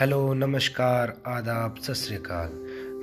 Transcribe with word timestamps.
Hello, 0.00 0.34
नमस्कार, 0.34 1.22
आदाब, 1.26 1.76
सत 1.76 1.92
श्रीकाल 1.92 2.52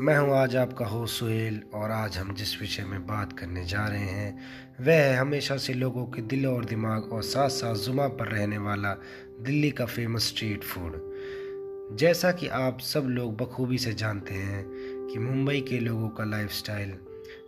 मैं 0.01 0.17
हूँ 0.17 0.36
आज 0.36 0.55
आपका 0.55 0.86
हो 0.86 1.05
सुहेल 1.05 1.62
और 1.73 1.92
आज 1.92 2.17
हम 2.17 2.33
जिस 2.35 2.62
विषय 2.62 2.83
में 2.83 3.08
बात 3.08 3.33
करने 3.39 3.65
जा 3.65 3.88
रहे 3.88 3.99
हैं, 3.99 4.39
वह 4.81 4.94
है 4.94 5.15
हमेशा 5.15 5.57
से 5.57 5.73
लोगों 5.73 6.05
के 6.05 6.21
दिल 6.21 6.47
और 6.47 6.65
दिमाग 6.65 7.13
और 7.13 7.24
साथ 7.24 7.49
साथ 7.49 7.75
जुमा 7.75 8.07
पर 8.07 8.28
रहने 8.28 8.57
वाला 8.57 8.94
दिल्ली 9.42 9.71
का 9.71 9.85
फ़ेमस 9.85 10.28
स्ट्रीट 10.28 10.63
फ़ूड 10.63 10.94
जैसा 11.97 12.31
कि 12.31 12.47
आप 12.47 12.79
सब 12.79 13.03
लोग 13.03 13.37
बखूबी 13.37 13.78
से 13.78 13.94
जानते 13.94 14.33
हैं 14.33 14.65
कि 15.13 15.19
मुंबई 15.19 15.62
के 15.62 15.79
लोगों 15.79 16.09
का 16.09 16.23
लाइफस्टाइल 16.23 16.98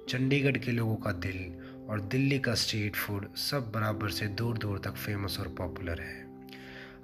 चंडीगढ़ 0.09 0.57
के 0.57 0.71
लोगों 0.71 0.95
का 0.95 1.11
दिल 1.11 1.55
और 1.89 2.01
दिल्ली 2.01 2.39
का 2.39 2.53
स्ट्रीट 2.53 2.95
फ़ूड 2.95 3.35
सब 3.35 3.71
बराबर 3.71 4.09
से 4.09 4.27
दूर 4.27 4.57
दूर 4.57 4.79
तक 4.79 4.91
फ़ेमस 4.91 5.37
और 5.39 5.47
पॉपुलर 5.47 6.01
है। 6.01 6.30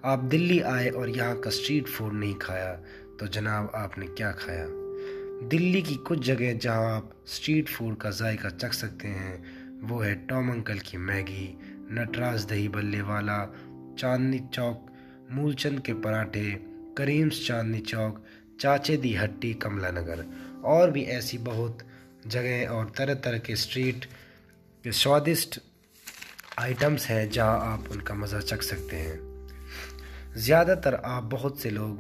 आप 0.06 0.20
दिल्ली 0.20 0.60
आए 0.60 0.90
और 0.90 1.10
यहाँ 1.10 1.40
का 1.40 1.50
स्ट्रीट 1.50 1.88
फ़ूड 1.88 2.14
नहीं 2.14 2.34
खाया 2.36 2.74
तो 3.20 3.28
जनाब 3.28 3.72
आपने 3.76 4.08
क्या 4.08 4.32
खाया? 4.32 4.66
दिल्ली 5.48 5.82
की 5.82 5.96
कुछ 5.96 6.20
जगह 6.20 6.54
जहाँ 6.54 6.96
आप 6.96 7.12
स्ट्रीट 7.28 7.70
फ़ूड 7.70 7.98
का 7.98 8.10
जायका 8.10 8.50
चख 8.50 8.74
सकते 8.74 9.08
हैं, 9.08 9.44
वो 9.88 10.00
है 10.00 10.14
टॉम 10.16 10.52
अंकल 10.52 10.80
की 10.80 10.98
मैगी, 10.98 11.58
नटराज 11.92 12.46
दही 12.46 12.68
बल्ले 12.68 13.02
वाला, 13.02 13.38
चांदनी 14.00 14.40
चौक, 14.54 14.86
मूलचंद 15.32 15.80
के 15.80 15.94
पराठे, 15.94 16.52
करीम्स 16.98 17.48
चांदनी 17.48 17.80
चौक, 17.80 18.24
चाचे 18.60 18.98
दी 18.98 19.14
हट्टी 19.16 19.54
कमला 19.54 19.92
नगर 19.92 20.26
और 20.66 20.92
भी 20.92 21.04
ऐसी 21.04 21.38
बहुत 21.38 21.80
जगह 22.28 22.68
और 22.68 22.92
तरह 22.98 23.14
तरह 23.14 23.38
के 23.38 23.56
स्ट्रीट 23.56 24.06
के 24.84 24.92
स्वादिष्ट 24.92 25.60
आइटम्स 26.60 27.08
हैं 27.08 27.30
जहाँ 27.30 27.74
आप 27.74 27.92
उनका 27.92 28.14
मज़ा 28.14 28.40
चख 28.40 28.62
सकते 28.62 28.96
हैं। 28.96 29.27
ज़्यादातर 30.38 30.96
आप 30.96 31.24
बहुत 31.24 31.60
से 31.60 31.70
लोग 31.70 32.00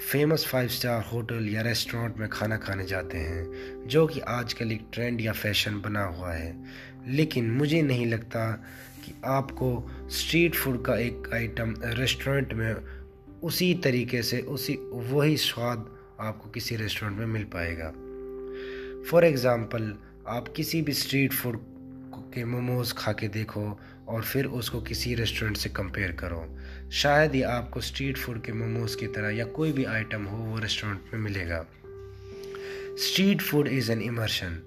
फ़ेमस 0.00 0.46
फाइव 0.46 0.68
स्टार 0.68 1.02
होटल 1.02 1.48
या 1.48 1.62
रेस्टोरेंट 1.62 2.16
में 2.16 2.28
खाना 2.28 2.56
खाने 2.56 2.86
जाते 2.86 3.18
हैं, 3.18 3.88
जो 3.88 4.06
कि 4.06 4.20
आजकल 4.20 4.72
एक 4.72 4.86
ट्रेंड 4.92 5.20
या 5.20 5.32
फ़ैशन 5.32 5.80
बना 5.80 6.04
हुआ 6.04 6.32
है। 6.32 6.64
लेकिन 7.06 7.50
मुझे 7.50 7.82
नहीं 7.82 8.06
लगता 8.06 8.50
कि 9.04 9.14
आपको 9.24 9.90
स्ट्रीट 10.10 10.54
फ़ूड 10.54 10.84
का 10.84 10.96
एक 10.96 11.30
आइटम 11.34 11.74
रेस्टोरेंट 11.84 12.52
में 12.52 12.76
उसी 13.42 13.74
तरीके 13.74 14.22
से, 14.22 14.40
उसी, 14.40 14.74
वही 14.92 15.36
स्वाद 15.36 15.96
आपको 16.20 16.50
किसी 16.50 16.76
रेस्टोरेंट 16.76 17.18
में 17.18 17.26
मिल 17.26 17.44
पाएगा। 17.44 17.90
फॉर 19.10 19.24
एग्ज़ाम्पल 19.24 19.94
आप 20.28 20.48
किसी 20.48 20.82
भी 20.82 20.92
स्ट्रीट 20.92 21.32
फ़ूड 21.32 21.77
के 22.34 22.44
मोमोज़ 22.44 22.94
खा 22.94 23.12
के 23.12 23.28
देखो 23.28 23.80
और 24.08 24.22
फिर 24.22 24.46
उसको 24.46 24.80
किसी 24.80 25.14
रेस्टोरेंट 25.14 25.56
से 25.56 25.68
कंपेयर 25.68 26.12
करो। 26.12 26.58
शायद 26.92 27.34
ही 27.34 27.42
आपको 27.42 27.80
स्ट्रीट 27.80 28.18
फ़ूड 28.18 28.42
के 28.44 28.52
मोमोज़ 28.52 28.96
की 28.96 29.06
तरह 29.06 29.30
या 29.30 29.44
कोई 29.44 29.72
भी 29.72 29.84
आइटम 29.84 30.24
हो, 30.24 30.36
वो 30.36 30.58
रेस्टोरेंट 30.58 31.14
में 31.14 31.20
मिलेगा। 31.20 31.66
Street 32.98 33.42
food 33.42 33.68
is 33.68 33.92
an 33.92 34.02
immersion 34.02 34.62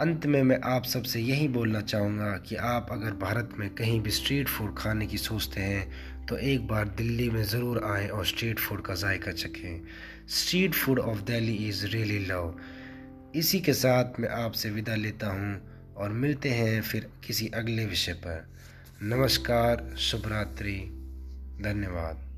अंत 0.00 0.26
में 0.26 0.42
मैं 0.42 0.58
आप 0.64 0.84
सबसे 0.84 1.20
यही 1.20 1.48
बोलना 1.48 1.80
चाहूँगा 1.80 2.30
कि 2.38 2.56
आप 2.56 2.88
अगर 2.92 3.10
भारत 3.10 3.50
में 3.58 3.68
कहीं 3.74 4.00
भी 4.00 4.10
स्ट्रीट 4.10 4.48
फ़ूड 4.48 4.74
खाने 4.78 5.06
की 5.06 5.18
सोचते 5.18 5.60
हैं 5.60 6.26
तो 6.26 6.36
एक 6.36 6.66
बार 6.66 6.88
दिल्ली 6.88 7.30
में 7.30 7.42
ज़रूर 7.44 7.82
आएँ 7.84 8.08
और 8.08 8.26
स्ट्रीट 8.26 8.58
फ़ूड 8.58 8.82
का 8.82 8.94
जायका 8.94 9.32
चखें। 9.32 9.84
Street 10.28 10.74
food 10.74 10.98
of 10.98 11.20
Delhi 11.20 11.54
is 11.68 11.86
really 11.86 12.18
love 12.18 12.60
इसी 13.36 13.60
के 13.60 13.72
साथ 13.72 14.20
मैं 14.20 14.28
आपसे 14.28 14.70
विदा 14.70 14.94
लेता 14.94 15.26
हूँ। 15.26 15.73
और 15.96 16.08
मिलते 16.10 16.50
हैं 16.50 16.82
फिर 16.82 17.10
किसी 17.26 17.48
अगले 17.48 17.86
विषय 17.86 18.12
पर। 18.12 18.48
नमस्कार 19.02 19.96
शुभरात्रि 19.98 20.76
धन्यवाद। 21.60 22.33